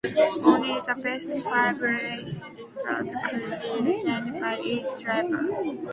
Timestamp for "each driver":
4.63-5.45